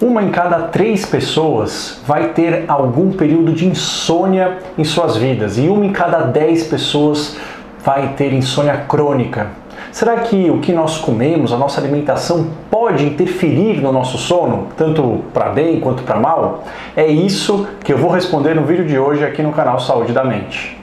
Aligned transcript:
Uma 0.00 0.22
em 0.22 0.30
cada 0.30 0.68
três 0.68 1.04
pessoas 1.04 2.00
vai 2.06 2.28
ter 2.28 2.66
algum 2.68 3.10
período 3.10 3.52
de 3.52 3.66
insônia 3.66 4.58
em 4.78 4.84
suas 4.84 5.16
vidas 5.16 5.58
e 5.58 5.62
uma 5.62 5.84
em 5.84 5.90
cada 5.90 6.20
dez 6.20 6.62
pessoas 6.68 7.36
vai 7.84 8.14
ter 8.16 8.32
insônia 8.32 8.84
crônica. 8.88 9.48
Será 9.90 10.18
que 10.18 10.48
o 10.50 10.60
que 10.60 10.72
nós 10.72 10.98
comemos, 10.98 11.52
a 11.52 11.56
nossa 11.56 11.80
alimentação, 11.80 12.46
pode 12.70 13.04
interferir 13.04 13.80
no 13.80 13.90
nosso 13.90 14.18
sono, 14.18 14.68
tanto 14.76 15.24
para 15.34 15.48
bem 15.48 15.80
quanto 15.80 16.04
para 16.04 16.20
mal? 16.20 16.62
É 16.96 17.08
isso 17.08 17.66
que 17.82 17.92
eu 17.92 17.98
vou 17.98 18.12
responder 18.12 18.54
no 18.54 18.62
vídeo 18.62 18.86
de 18.86 18.96
hoje 18.96 19.24
aqui 19.24 19.42
no 19.42 19.50
canal 19.50 19.80
Saúde 19.80 20.12
da 20.12 20.22
Mente. 20.22 20.78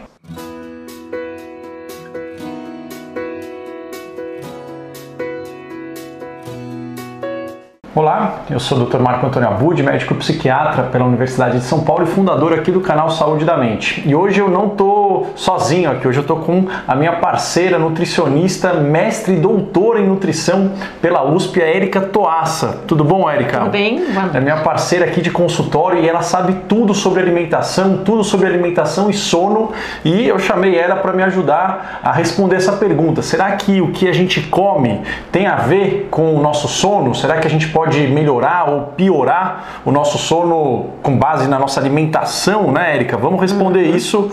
Olá, 7.95 8.41
eu 8.49 8.59
sou 8.59 8.77
o 8.77 8.85
Dr. 8.85 8.99
Marco 8.99 9.25
Antônio 9.25 9.47
Abud, 9.47 9.81
médico 9.81 10.13
psiquiatra 10.15 10.83
pela 10.83 11.05
Universidade 11.05 11.59
de 11.59 11.63
São 11.63 11.85
Paulo 11.85 12.03
e 12.03 12.05
fundador 12.05 12.51
aqui 12.51 12.69
do 12.69 12.81
canal 12.81 13.09
Saúde 13.09 13.45
da 13.45 13.55
Mente. 13.55 14.03
E 14.05 14.13
hoje 14.13 14.37
eu 14.37 14.49
não 14.49 14.67
estou 14.67 15.04
sozinho 15.35 15.91
aqui, 15.91 16.07
hoje 16.07 16.19
eu 16.19 16.21
estou 16.21 16.37
com 16.37 16.65
a 16.87 16.95
minha 16.95 17.13
parceira 17.13 17.77
nutricionista, 17.77 18.73
mestre 18.73 19.35
e 19.35 19.37
doutora 19.37 19.99
em 19.99 20.07
nutrição 20.07 20.71
pela 21.01 21.23
USP, 21.23 21.61
a 21.61 21.65
Érica 21.65 22.01
Toassa. 22.01 22.83
Tudo 22.87 23.03
bom, 23.03 23.29
Érica? 23.29 23.59
Tudo 23.59 23.71
bem, 23.71 24.03
É 24.33 24.39
minha 24.39 24.57
parceira 24.57 25.05
aqui 25.05 25.21
de 25.21 25.31
consultório 25.31 26.01
e 26.01 26.07
ela 26.07 26.21
sabe 26.21 26.53
tudo 26.67 26.93
sobre 26.93 27.21
alimentação, 27.21 27.97
tudo 28.03 28.23
sobre 28.23 28.47
alimentação 28.47 29.09
e 29.09 29.13
sono. 29.13 29.71
E 30.03 30.27
eu 30.27 30.39
chamei 30.39 30.77
ela 30.77 30.95
para 30.97 31.13
me 31.13 31.23
ajudar 31.23 31.99
a 32.03 32.11
responder 32.11 32.55
essa 32.55 32.73
pergunta. 32.73 33.21
Será 33.21 33.51
que 33.53 33.81
o 33.81 33.91
que 33.91 34.07
a 34.07 34.13
gente 34.13 34.41
come 34.41 35.01
tem 35.31 35.47
a 35.47 35.55
ver 35.55 36.07
com 36.11 36.35
o 36.35 36.41
nosso 36.41 36.67
sono? 36.67 37.13
Será 37.15 37.37
que 37.37 37.47
a 37.47 37.49
gente 37.49 37.67
pode 37.69 38.07
melhorar 38.07 38.69
ou 38.69 38.81
piorar 38.95 39.81
o 39.85 39.91
nosso 39.91 40.17
sono 40.17 40.87
com 41.01 41.17
base 41.17 41.47
na 41.47 41.59
nossa 41.59 41.79
alimentação, 41.79 42.71
né, 42.71 42.95
Érica? 42.95 43.17
Vamos 43.17 43.41
responder 43.41 43.89
uhum. 43.89 43.95
isso 43.95 44.31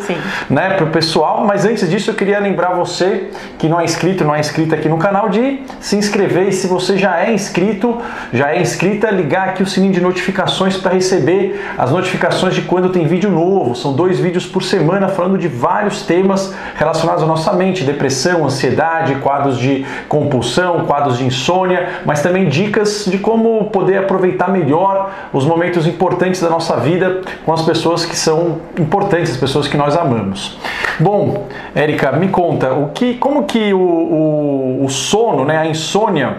né, 0.49 0.62
para 0.71 0.85
o 0.85 0.91
pessoal. 0.91 1.45
Mas 1.47 1.65
antes 1.65 1.89
disso, 1.89 2.11
eu 2.11 2.15
queria 2.15 2.39
lembrar 2.39 2.75
você 2.75 3.31
que 3.59 3.69
não 3.69 3.81
é 3.81 3.85
inscrito, 3.85 4.25
não 4.25 4.35
é 4.35 4.41
inscrita 4.41 4.75
aqui 4.75 4.89
no 4.89 4.99
canal, 4.99 5.29
de 5.29 5.63
se 5.81 5.97
inscrever. 5.97 6.49
E 6.49 6.53
se 6.53 6.67
você 6.67 6.97
já 6.97 7.21
é 7.21 7.33
inscrito, 7.33 7.99
já 8.33 8.51
é 8.51 8.61
inscrita, 8.61 9.11
ligar 9.11 9.51
aqui 9.51 9.63
o 9.63 9.67
sininho 9.67 9.93
de 9.93 10.01
notificações 10.01 10.77
para 10.77 10.93
receber 10.93 11.61
as 11.77 11.91
notificações 11.91 12.55
de 12.55 12.63
quando 12.63 12.91
tem 12.91 13.07
vídeo 13.07 13.31
novo. 13.31 13.75
São 13.75 13.93
dois 13.93 14.19
vídeos 14.19 14.47
por 14.47 14.63
semana 14.63 15.09
falando 15.09 15.39
de 15.39 15.49
vários 15.49 16.03
temas 16.03 16.55
relacionados 16.75 17.23
à 17.23 17.27
nossa 17.27 17.53
mente: 17.53 17.85
depressão, 17.85 18.45
ansiedade, 18.45 19.17
quadros 19.17 19.59
de 19.59 19.85
compulsão, 20.09 20.85
quadros 20.87 21.19
de 21.19 21.25
insônia, 21.25 22.01
mas 22.05 22.23
também 22.23 22.49
dicas 22.49 23.05
de 23.07 23.19
como 23.19 23.65
poder 23.71 23.99
aproveitar 23.99 24.49
melhor 24.49 25.11
os 25.33 25.45
momentos 25.45 25.87
importantes 25.87 26.41
da 26.41 26.49
nossa 26.49 26.77
vida 26.77 27.21
com 27.45 27.53
as 27.53 27.63
pessoas 27.63 28.05
que 28.05 28.17
são 28.17 28.61
importantes, 28.79 29.33
as 29.33 29.37
pessoas 29.37 29.69
que 29.69 29.77
nós 29.77 29.97
amamos. 29.97 30.52
Bom, 31.01 31.49
Érica, 31.75 32.13
me 32.13 32.29
conta, 32.29 32.73
o 32.73 32.91
que, 32.91 33.15
como 33.15 33.45
que 33.45 33.73
o, 33.73 33.79
o, 33.79 34.85
o 34.85 34.89
sono, 34.89 35.45
né, 35.45 35.59
a 35.59 35.67
insônia, 35.67 36.37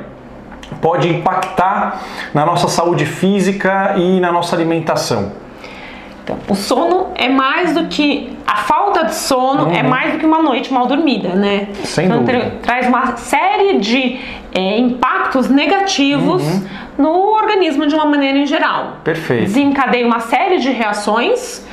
pode 0.82 1.08
impactar 1.08 2.02
na 2.34 2.46
nossa 2.46 2.68
saúde 2.68 3.06
física 3.06 3.96
e 3.98 4.20
na 4.20 4.32
nossa 4.32 4.56
alimentação? 4.56 5.32
Então, 6.24 6.38
o 6.48 6.56
sono 6.56 7.08
é 7.16 7.28
mais 7.28 7.74
do 7.74 7.88
que 7.88 8.38
a 8.48 8.58
falta 8.58 9.04
de 9.06 9.16
sono 9.16 9.64
é 9.64 9.66
uhum. 9.66 9.74
é 9.74 9.84
mais 9.84 10.14
do 10.14 10.20
que 10.20 10.26
uma 10.26 10.42
noite 10.42 10.72
mal 10.72 10.88
dormida, 10.88 11.30
né? 11.30 11.68
Sem 11.84 12.06
então, 12.06 12.24
dúvida. 12.24 12.54
traz 12.62 12.88
uma 12.88 13.18
série 13.18 13.80
de 13.80 14.20
é, 14.54 14.78
impactos 14.78 15.50
negativos 15.50 16.42
uhum. 16.42 16.68
no 16.98 17.34
organismo 17.34 17.86
de 17.86 17.94
uma 17.94 18.06
maneira 18.06 18.38
em 18.38 18.46
geral. 18.46 18.98
Perfeito. 19.04 19.44
Desencadeia 19.44 20.06
uma 20.06 20.22
série 20.22 20.60
de 20.60 20.70
reações 20.70 21.66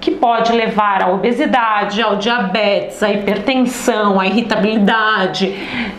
que 0.00 0.10
pode 0.10 0.52
levar 0.52 1.02
à 1.02 1.08
obesidade, 1.08 2.00
ao 2.00 2.16
diabetes, 2.16 3.02
à 3.02 3.10
hipertensão, 3.10 4.20
à 4.20 4.26
irritabilidade, 4.26 5.54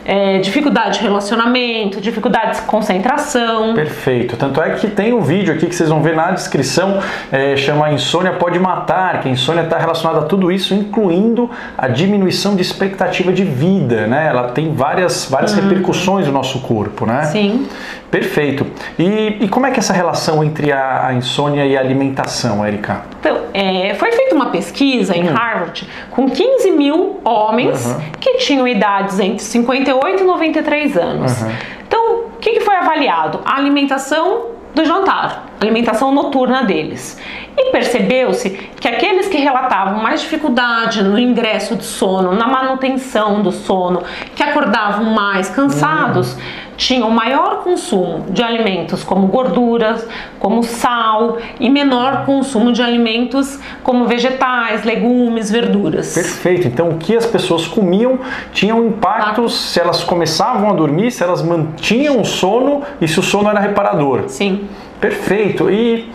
é, 0.06 0.40
dificuldade 0.40 1.00
de 1.00 1.04
relacionamento, 1.04 2.00
dificuldade 2.02 2.58
de 2.58 2.62
concentração. 2.64 3.74
Perfeito. 3.74 4.38
Tanto 4.38 4.62
é 4.62 4.72
que 4.72 4.88
tem 4.88 5.14
um 5.14 5.22
vídeo 5.22 5.54
aqui 5.54 5.66
que 5.68 5.76
vocês 5.76 5.90
vão 5.90 6.02
ver 6.02 6.16
na 6.16 6.32
descrição, 6.32 7.00
é, 7.32 7.56
chama 7.56 7.92
Insônia 7.92 8.34
Pode 8.34 8.59
Matar, 8.59 9.22
que 9.22 9.28
a 9.28 9.32
insônia 9.32 9.62
está 9.62 9.78
relacionada 9.78 10.22
a 10.22 10.24
tudo 10.24 10.52
isso, 10.52 10.74
incluindo 10.74 11.50
a 11.78 11.88
diminuição 11.88 12.56
de 12.56 12.62
expectativa 12.62 13.32
de 13.32 13.44
vida, 13.44 14.08
né? 14.08 14.28
Ela 14.28 14.50
tem 14.50 14.74
várias, 14.74 15.26
várias 15.30 15.54
uhum. 15.54 15.62
repercussões 15.64 16.28
no 16.28 16.34
nosso 16.34 16.59
corpo, 16.62 17.06
né? 17.06 17.24
Sim. 17.24 17.68
Perfeito. 18.12 18.66
E, 18.98 19.38
e 19.42 19.48
como 19.48 19.68
é 19.68 19.72
que 19.72 19.78
é 19.78 19.80
essa 19.80 19.94
relação 19.94 20.44
entre 20.44 20.72
a, 20.72 21.08
a 21.08 21.14
insônia 21.14 21.66
e 21.66 21.78
a 21.78 21.80
alimentação, 21.80 22.66
Erika? 22.66 23.02
Então, 23.20 23.38
é, 23.54 23.89
foi 23.96 24.12
feita 24.12 24.36
uma 24.36 24.48
pesquisa 24.48 25.16
em 25.16 25.30
hum. 25.30 25.34
Harvard 25.34 25.88
com 26.12 26.30
15 26.30 26.72
mil 26.72 27.20
homens 27.24 27.86
uhum. 27.86 28.00
que 28.20 28.38
tinham 28.38 28.68
idades 28.68 29.20
entre 29.20 29.44
58 29.44 30.24
e 30.24 30.26
93 30.26 30.98
anos. 30.98 31.42
Uhum. 31.42 31.52
Então, 31.88 32.16
o 32.18 32.40
que, 32.40 32.54
que 32.54 32.60
foi 32.62 32.76
avaliado? 32.76 33.42
A 33.46 33.58
alimentação 33.58 34.60
do 34.74 34.86
jantar, 34.86 35.46
alimentação 35.60 36.12
noturna 36.14 36.64
deles. 36.64 37.20
E 37.58 37.72
percebeu-se 37.72 38.50
que 38.50 38.88
aqueles 38.88 39.28
que 39.28 39.38
relatavam 39.38 40.02
mais 40.02 40.22
dificuldade 40.22 41.04
no 41.04 41.18
ingresso 41.18 41.76
de 41.76 41.84
sono, 41.84 42.34
na 42.34 42.48
manutenção 42.48 43.42
do 43.42 43.52
sono, 43.52 44.04
que 44.36 44.44
acordavam 44.44 45.06
mais 45.06 45.50
cansados, 45.50 46.34
uhum. 46.34 46.40
Tinham 46.79 47.12
maior 47.12 47.62
consumo 47.62 48.25
de 48.29 48.41
alimentos 48.41 49.03
como 49.03 49.28
gorduras, 49.28 50.07
como 50.40 50.63
sal 50.63 51.38
e 51.59 51.69
menor 51.69 52.25
consumo 52.25 52.72
de 52.72 52.81
alimentos 52.81 53.59
como 53.84 54.06
vegetais, 54.06 54.85
legumes, 54.85 55.51
verduras. 55.51 56.13
Perfeito. 56.13 56.67
Então, 56.67 56.90
o 56.90 56.97
que 56.97 57.16
as 57.16 57.25
pessoas 57.25 57.67
comiam 57.67 58.19
tinha 58.53 58.73
um 58.73 58.88
impacto 58.88 59.50
se 59.50 59.79
elas 59.79 60.03
começavam 60.03 60.69
a 60.69 60.73
dormir, 60.73 61.12
se 61.12 61.22
elas 61.22 61.44
mantinham 61.44 62.22
o 62.22 62.25
sono 62.25 62.81
e 63.01 63.07
se 63.07 63.19
o 63.19 63.23
sono 63.23 63.50
era 63.50 63.59
reparador. 63.59 64.23
Sim. 64.28 64.61
Perfeito. 65.01 65.69
E, 65.69 66.09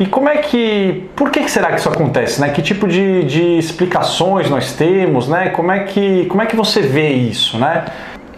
e 0.00 0.06
como 0.06 0.30
é 0.30 0.38
que. 0.38 1.08
Por 1.14 1.30
que, 1.30 1.40
que 1.40 1.50
será 1.50 1.72
que 1.72 1.80
isso 1.80 1.88
acontece? 1.88 2.40
Né? 2.40 2.48
Que 2.50 2.62
tipo 2.62 2.88
de, 2.88 3.24
de 3.24 3.58
explicações 3.58 4.48
nós 4.48 4.72
temos? 4.72 5.28
Né? 5.28 5.50
Como, 5.50 5.70
é 5.70 5.80
que, 5.80 6.24
como 6.26 6.40
é 6.40 6.46
que 6.46 6.56
você 6.56 6.80
vê 6.80 7.12
isso? 7.12 7.58
Né? 7.58 7.84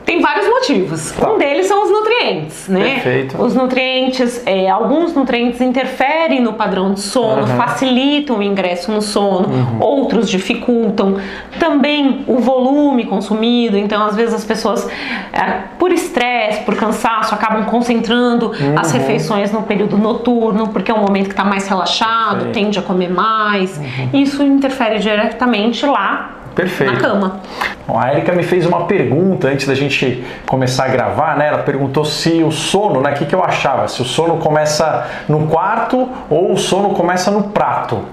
Tem 0.09 0.23
vários 0.23 0.49
motivos. 0.49 1.11
Tá. 1.11 1.31
Um 1.31 1.37
deles 1.37 1.67
são 1.67 1.85
os 1.85 1.91
nutrientes, 1.91 2.67
né? 2.67 2.95
Perfeito. 2.95 3.43
Os 3.43 3.55
nutrientes, 3.55 4.43
é, 4.47 4.71
alguns 4.71 5.15
nutrientes 5.15 5.61
interferem 5.61 6.41
no 6.41 6.55
padrão 6.55 6.95
de 6.95 7.01
sono, 7.01 7.43
uhum. 7.43 7.47
facilitam 7.59 8.39
o 8.39 8.43
ingresso 8.43 8.91
no 8.91 9.03
sono, 9.03 9.49
uhum. 9.49 9.81
outros 9.81 10.31
dificultam. 10.31 11.19
Também 11.61 12.25
o 12.27 12.39
volume 12.39 13.05
consumido, 13.05 13.77
então 13.77 14.03
às 14.03 14.17
vezes 14.17 14.33
as 14.33 14.47
pessoas, 14.47 14.89
é, 15.31 15.65
por 15.79 15.93
estresse, 15.93 16.63
por 16.63 16.75
cansaço, 16.75 17.35
acabam 17.35 17.67
concentrando 17.67 18.47
uhum. 18.47 18.79
as 18.79 18.91
refeições 18.93 19.53
no 19.53 19.65
período 19.65 19.99
noturno, 19.99 20.69
porque 20.69 20.91
é 20.91 20.95
um 20.95 21.03
momento 21.03 21.27
que 21.27 21.35
está 21.35 21.45
mais 21.45 21.69
relaxado, 21.69 22.47
Perfeito. 22.47 22.55
tende 22.55 22.79
a 22.79 22.83
comer 22.83 23.11
mais. 23.11 23.77
Uhum. 23.77 24.23
Isso 24.23 24.43
interfere 24.43 25.01
diretamente 25.01 25.85
lá 25.85 26.38
Perfeito. 26.59 26.93
na 26.93 26.99
cama. 26.99 27.41
Bom, 27.87 27.99
a 27.99 28.13
Erika 28.13 28.33
me 28.33 28.43
fez 28.43 28.67
uma 28.67 28.87
pergunta 28.87 29.47
antes 29.47 29.65
da 29.67 29.77
gente 29.77 30.25
começar 30.45 30.87
a 30.87 30.89
gravar, 30.89 31.37
né? 31.37 31.47
Ela 31.47 31.59
perguntou 31.59 32.05
se 32.05 32.43
o 32.43 32.51
sono, 32.51 33.01
né? 33.01 33.13
O 33.13 33.15
que, 33.15 33.27
que 33.27 33.35
eu 33.35 33.45
achava? 33.45 33.87
Se 33.87 34.03
o 34.03 34.05
sono 34.05 34.39
começa 34.39 35.07
no 35.29 35.47
quarto 35.47 36.09
ou 36.29 36.53
o 36.53 36.57
sono 36.57 36.91
começa 36.91 37.31
no 37.31 37.45
prato. 37.45 38.05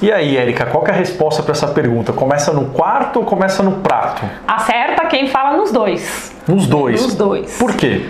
E 0.00 0.12
aí, 0.12 0.36
Erika, 0.36 0.66
qual 0.66 0.86
é 0.86 0.90
a 0.90 0.94
resposta 0.94 1.42
para 1.42 1.50
essa 1.50 1.66
pergunta? 1.66 2.12
Começa 2.12 2.52
no 2.52 2.66
quarto 2.66 3.18
ou 3.18 3.24
começa 3.24 3.60
no 3.64 3.72
prato? 3.72 4.22
Acerta 4.46 5.06
quem 5.06 5.26
fala 5.26 5.56
nos 5.56 5.72
dois. 5.72 6.32
Nos 6.46 6.68
dois? 6.68 7.02
Nos 7.02 7.14
dois. 7.16 7.58
Por 7.58 7.74
quê? 7.74 8.06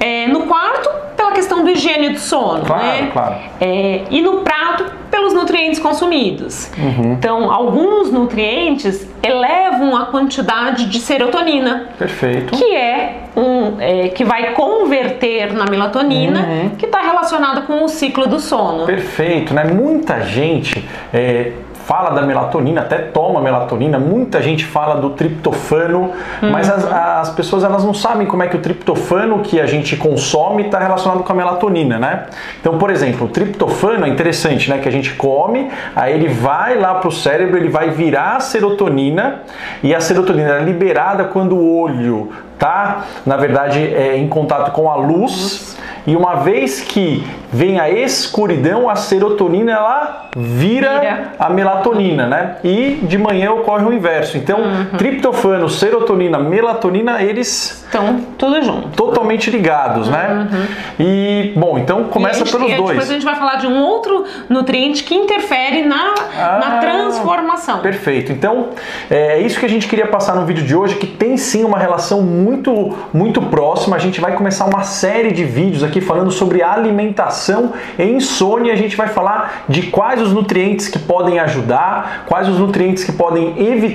É, 0.00 0.26
no 0.26 0.46
quarto, 0.46 0.90
pela 1.16 1.30
questão 1.30 1.62
do 1.62 1.70
higiene 1.70 2.08
do 2.08 2.18
sono, 2.18 2.64
claro, 2.64 2.82
né? 2.82 3.10
Claro. 3.12 3.36
É, 3.60 4.02
e 4.10 4.20
no 4.20 4.40
prato, 4.40 4.86
pelos 5.20 5.34
nutrientes 5.34 5.78
consumidos. 5.78 6.70
Uhum. 6.78 7.12
Então, 7.12 7.52
alguns 7.52 8.10
nutrientes 8.10 9.06
elevam 9.22 9.94
a 9.94 10.06
quantidade 10.06 10.86
de 10.86 10.98
serotonina. 10.98 11.88
Perfeito. 11.98 12.56
Que 12.56 12.74
é 12.74 13.24
um 13.36 13.78
é, 13.78 14.08
que 14.08 14.24
vai 14.24 14.54
converter 14.54 15.52
na 15.52 15.66
melatonina, 15.66 16.40
uhum. 16.40 16.70
que 16.70 16.86
está 16.86 17.00
relacionada 17.02 17.60
com 17.62 17.84
o 17.84 17.88
ciclo 17.88 18.26
do 18.26 18.40
sono. 18.40 18.86
Perfeito, 18.86 19.52
né? 19.52 19.64
Muita 19.64 20.22
gente 20.22 20.82
é, 21.12 21.52
fala 21.90 22.10
da 22.10 22.22
melatonina, 22.22 22.82
até 22.82 22.98
toma 22.98 23.40
melatonina, 23.40 23.98
muita 23.98 24.40
gente 24.40 24.64
fala 24.64 25.00
do 25.00 25.10
triptofano, 25.10 26.12
uhum. 26.40 26.50
mas 26.52 26.70
as, 26.70 26.84
as, 26.84 27.30
pessoas 27.30 27.64
elas 27.64 27.82
não 27.82 27.92
sabem 27.92 28.28
como 28.28 28.44
é 28.44 28.46
que 28.46 28.54
o 28.54 28.60
triptofano 28.60 29.40
que 29.40 29.60
a 29.60 29.66
gente 29.66 29.96
consome 29.96 30.66
está 30.66 30.78
relacionado 30.78 31.24
com 31.24 31.32
a 31.32 31.34
melatonina, 31.34 31.98
né? 31.98 32.26
Então, 32.60 32.78
por 32.78 32.90
exemplo, 32.90 33.26
o 33.26 33.28
triptofano 33.28 34.06
é 34.06 34.08
interessante, 34.08 34.70
né? 34.70 34.78
Que 34.78 34.88
a 34.88 34.92
gente 34.92 35.14
come, 35.14 35.68
aí 35.96 36.14
ele 36.14 36.28
vai 36.28 36.78
lá 36.78 36.94
para 36.94 37.08
o 37.08 37.12
cérebro, 37.12 37.56
ele 37.56 37.68
vai 37.68 37.90
virar 37.90 38.36
a 38.36 38.40
serotonina 38.40 39.42
e 39.82 39.92
a 39.92 40.00
serotonina 40.00 40.58
é 40.58 40.62
liberada 40.62 41.24
quando 41.24 41.56
o 41.56 41.76
olho 41.76 42.30
tá, 42.56 43.06
na 43.26 43.36
verdade, 43.36 43.80
é, 43.80 44.16
em 44.16 44.28
contato 44.28 44.70
com 44.70 44.88
a 44.88 44.94
luz 44.94 45.76
E 46.06 46.16
uma 46.16 46.36
vez 46.36 46.80
que 46.80 47.24
vem 47.52 47.80
a 47.80 47.90
escuridão, 47.90 48.88
a 48.88 48.94
serotonina 48.94 49.72
ela 49.72 50.28
vira, 50.36 51.00
vira. 51.00 51.32
a 51.38 51.50
melatonina, 51.50 52.26
né? 52.26 52.56
E 52.62 53.00
de 53.02 53.18
manhã 53.18 53.52
ocorre 53.52 53.84
o 53.84 53.92
inverso. 53.92 54.36
Então, 54.36 54.60
uhum. 54.60 54.96
triptofano, 54.96 55.68
serotonina, 55.68 56.38
melatonina, 56.38 57.22
eles 57.22 57.84
estão 57.84 58.20
tudo 58.38 58.62
junto. 58.62 58.88
Totalmente 58.90 59.50
ligados, 59.50 60.08
né? 60.08 60.48
Uhum. 60.50 60.66
E 61.00 61.52
bom, 61.56 61.78
então 61.78 62.04
começa 62.04 62.44
gente, 62.44 62.52
pelos 62.52 62.76
dois. 62.76 62.90
Depois 62.90 63.10
a 63.10 63.12
gente 63.12 63.24
vai 63.24 63.34
falar 63.34 63.56
de 63.56 63.66
um 63.66 63.82
outro 63.82 64.24
nutriente 64.48 65.02
que 65.02 65.14
interfere 65.14 65.82
na, 65.82 66.14
ah, 66.38 66.58
na 66.60 66.78
transformação. 66.78 67.80
Perfeito. 67.80 68.30
Então, 68.30 68.68
é, 69.10 69.38
é 69.38 69.40
isso 69.40 69.58
que 69.58 69.66
a 69.66 69.68
gente 69.68 69.88
queria 69.88 70.06
passar 70.06 70.36
no 70.36 70.46
vídeo 70.46 70.64
de 70.64 70.74
hoje, 70.74 70.94
que 70.94 71.06
tem 71.06 71.36
sim 71.36 71.64
uma 71.64 71.78
relação 71.78 72.22
muito 72.22 72.96
muito 73.12 73.42
próxima. 73.42 73.96
A 73.96 73.98
gente 73.98 74.20
vai 74.20 74.34
começar 74.34 74.66
uma 74.66 74.84
série 74.84 75.32
de 75.32 75.44
vídeos 75.44 75.82
aqui 75.82 75.89
falando 75.98 76.30
sobre 76.30 76.62
alimentação 76.62 77.72
e 77.98 78.04
insônia. 78.04 78.74
A 78.74 78.76
gente 78.76 78.96
vai 78.96 79.08
falar 79.08 79.64
de 79.66 79.84
quais 79.84 80.20
os 80.20 80.34
nutrientes 80.34 80.88
que 80.88 80.98
podem 80.98 81.38
ajudar, 81.38 82.24
quais 82.26 82.46
os 82.48 82.58
nutrientes 82.58 83.02
que 83.02 83.12
podem 83.12 83.54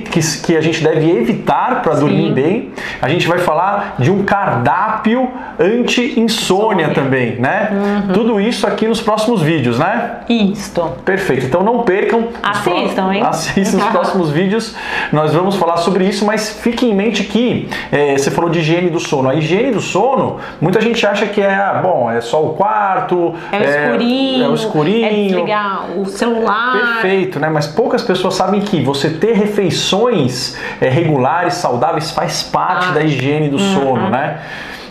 que, 0.09 0.19
que 0.41 0.57
a 0.57 0.61
gente 0.61 0.83
deve 0.83 1.11
evitar 1.11 1.83
para 1.83 1.93
dormir 1.93 2.31
bem. 2.31 2.71
A 3.01 3.07
gente 3.07 3.27
vai 3.27 3.37
falar 3.37 3.95
de 3.99 4.09
um 4.09 4.23
cardápio 4.23 5.29
anti-insônia 5.59 6.89
também, 6.89 7.35
né? 7.35 7.69
Uhum. 7.71 8.13
Tudo 8.13 8.39
isso 8.39 8.65
aqui 8.65 8.87
nos 8.87 9.01
próximos 9.01 9.41
vídeos, 9.41 9.77
né? 9.77 10.21
Isso. 10.27 10.81
Perfeito. 11.03 11.45
Então 11.45 11.63
não 11.63 11.83
percam. 11.83 12.29
Assistam, 12.41 13.13
hein? 13.13 13.23
Assistam 13.23 13.77
os 13.77 13.85
próximos 13.91 14.29
vídeos. 14.31 14.75
Nós 15.11 15.33
vamos 15.33 15.55
falar 15.55 15.77
sobre 15.77 16.05
isso, 16.05 16.25
mas 16.25 16.49
fique 16.49 16.85
em 16.85 16.95
mente 16.95 17.23
que 17.23 17.69
é, 17.91 18.17
você 18.17 18.31
falou 18.31 18.49
de 18.49 18.59
higiene 18.59 18.89
do 18.89 18.99
sono. 18.99 19.29
A 19.29 19.35
higiene 19.35 19.71
do 19.71 19.81
sono, 19.81 20.37
muita 20.59 20.81
gente 20.81 21.05
acha 21.05 21.25
que 21.25 21.41
é, 21.41 21.53
ah, 21.53 21.81
bom, 21.85 22.11
é 22.11 22.21
só 22.21 22.43
o 22.43 22.53
quarto, 22.53 23.33
é 23.51 23.57
o 23.57 23.63
escurinho, 23.63 24.45
é, 24.45 24.49
o 24.49 24.53
escurinho, 24.55 25.05
é 25.05 25.09
desligar 25.09 25.91
o 25.97 26.05
celular. 26.05 27.01
Perfeito, 27.01 27.39
né? 27.39 27.49
Mas 27.49 27.67
poucas 27.67 28.03
pessoas 28.03 28.35
sabem 28.35 28.61
que 28.61 28.81
você 28.81 29.09
ter 29.09 29.33
refeições 29.33 30.57
é, 30.81 30.89
regulares, 30.89 31.55
saudáveis, 31.55 32.11
faz 32.11 32.43
parte 32.43 32.87
ah. 32.89 32.93
da 32.93 33.03
higiene 33.03 33.49
do 33.49 33.57
uhum. 33.57 33.73
sono, 33.73 34.09
né? 34.09 34.39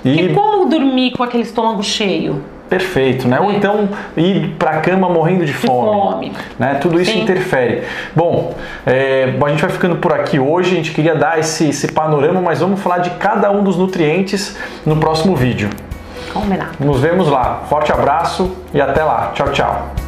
E... 0.04 0.28
como 0.34 0.66
dormir 0.66 1.12
com 1.12 1.22
aquele 1.22 1.42
estômago 1.42 1.82
cheio? 1.82 2.42
Perfeito, 2.68 3.28
né? 3.28 3.36
É. 3.36 3.40
Ou 3.40 3.52
então 3.52 3.88
ir 4.16 4.54
para 4.58 4.70
a 4.70 4.80
cama 4.80 5.08
morrendo 5.08 5.44
de, 5.44 5.52
de 5.52 5.58
fome, 5.58 6.32
Né? 6.58 6.74
Tudo 6.80 7.00
isso 7.00 7.12
Sim. 7.12 7.22
interfere. 7.22 7.82
Bom, 8.16 8.54
é, 8.86 9.34
a 9.40 9.48
gente 9.48 9.60
vai 9.60 9.70
ficando 9.70 9.96
por 9.96 10.12
aqui 10.12 10.38
hoje. 10.38 10.72
A 10.72 10.76
gente 10.76 10.92
queria 10.92 11.14
dar 11.14 11.38
esse, 11.38 11.68
esse 11.68 11.92
panorama, 11.92 12.40
mas 12.40 12.60
vamos 12.60 12.80
falar 12.80 12.98
de 12.98 13.10
cada 13.10 13.50
um 13.50 13.62
dos 13.62 13.76
nutrientes 13.76 14.56
no 14.84 14.96
próximo 14.96 15.36
vídeo. 15.36 15.68
Combinado. 16.34 16.72
Nos 16.80 17.00
vemos 17.00 17.28
lá. 17.28 17.62
Forte 17.68 17.92
abraço 17.92 18.54
e 18.74 18.80
até 18.80 19.02
lá. 19.04 19.30
Tchau, 19.34 19.48
tchau. 19.52 20.03